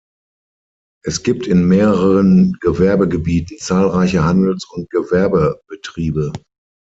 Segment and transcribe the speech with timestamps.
[1.05, 6.33] Es gibt in mehreren Gewerbegebieten zahlreiche Handels- und Gewerbebetriebe.